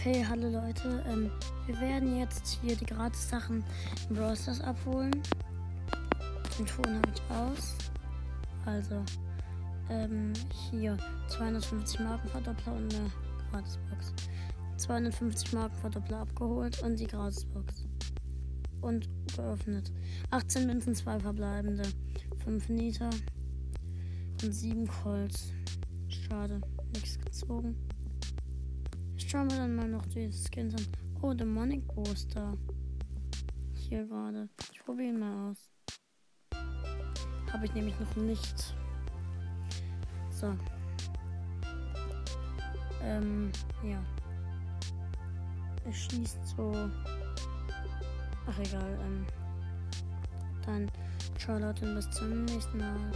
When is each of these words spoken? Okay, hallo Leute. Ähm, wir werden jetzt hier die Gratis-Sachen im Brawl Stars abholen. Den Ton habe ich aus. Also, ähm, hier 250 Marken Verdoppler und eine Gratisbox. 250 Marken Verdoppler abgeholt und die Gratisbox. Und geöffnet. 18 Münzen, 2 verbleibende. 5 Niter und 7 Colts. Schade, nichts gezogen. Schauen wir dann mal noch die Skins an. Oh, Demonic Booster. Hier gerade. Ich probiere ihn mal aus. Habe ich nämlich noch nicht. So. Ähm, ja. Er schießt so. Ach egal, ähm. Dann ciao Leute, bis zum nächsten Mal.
Okay, 0.00 0.24
hallo 0.24 0.48
Leute. 0.48 1.02
Ähm, 1.08 1.28
wir 1.66 1.80
werden 1.80 2.16
jetzt 2.16 2.60
hier 2.62 2.76
die 2.76 2.86
Gratis-Sachen 2.86 3.64
im 4.08 4.14
Brawl 4.14 4.36
Stars 4.36 4.60
abholen. 4.60 5.10
Den 6.56 6.66
Ton 6.66 6.94
habe 6.94 7.12
ich 7.12 7.30
aus. 7.32 7.74
Also, 8.64 9.04
ähm, 9.90 10.32
hier 10.70 10.96
250 11.26 11.98
Marken 11.98 12.28
Verdoppler 12.28 12.74
und 12.74 12.94
eine 12.94 13.10
Gratisbox. 13.50 14.12
250 14.76 15.52
Marken 15.52 15.76
Verdoppler 15.78 16.18
abgeholt 16.18 16.80
und 16.84 17.00
die 17.00 17.08
Gratisbox. 17.08 17.84
Und 18.80 19.08
geöffnet. 19.34 19.90
18 20.30 20.68
Münzen, 20.68 20.94
2 20.94 21.18
verbleibende. 21.18 21.82
5 22.44 22.68
Niter 22.68 23.10
und 24.44 24.52
7 24.52 24.86
Colts. 24.86 25.52
Schade, 26.06 26.60
nichts 26.94 27.18
gezogen. 27.18 27.74
Schauen 29.30 29.50
wir 29.50 29.58
dann 29.58 29.76
mal 29.76 29.86
noch 29.86 30.06
die 30.06 30.32
Skins 30.32 30.74
an. 30.74 30.86
Oh, 31.20 31.34
Demonic 31.34 31.86
Booster. 31.94 32.56
Hier 33.74 34.06
gerade. 34.06 34.48
Ich 34.72 34.82
probiere 34.82 35.10
ihn 35.10 35.18
mal 35.18 35.50
aus. 35.50 35.70
Habe 37.52 37.66
ich 37.66 37.74
nämlich 37.74 37.94
noch 38.00 38.16
nicht. 38.16 38.74
So. 40.30 40.56
Ähm, 43.02 43.52
ja. 43.84 44.02
Er 45.84 45.92
schießt 45.92 46.38
so. 46.56 46.72
Ach 48.46 48.58
egal, 48.60 48.98
ähm. 49.04 49.26
Dann 50.64 50.90
ciao 51.36 51.58
Leute, 51.58 51.94
bis 51.94 52.10
zum 52.12 52.46
nächsten 52.46 52.78
Mal. 52.78 53.12